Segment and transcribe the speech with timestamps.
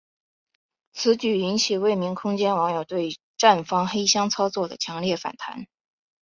[0.93, 5.67] 此举引起未名空间网友对站方黑箱操作的强烈反弹。